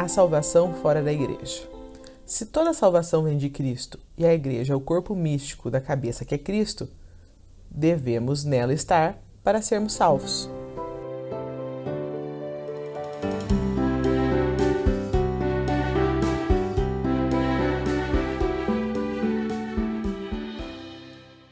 a 0.00 0.08
salvação 0.08 0.72
fora 0.72 1.02
da 1.02 1.12
igreja. 1.12 1.68
Se 2.24 2.46
toda 2.46 2.70
a 2.70 2.74
salvação 2.74 3.24
vem 3.24 3.36
de 3.36 3.50
Cristo 3.50 3.98
e 4.16 4.24
a 4.24 4.32
igreja 4.32 4.72
é 4.72 4.76
o 4.76 4.80
corpo 4.80 5.14
místico 5.14 5.70
da 5.70 5.78
cabeça 5.78 6.24
que 6.24 6.34
é 6.34 6.38
Cristo, 6.38 6.88
devemos 7.70 8.42
nela 8.42 8.72
estar 8.72 9.18
para 9.44 9.60
sermos 9.60 9.92
salvos. 9.92 10.48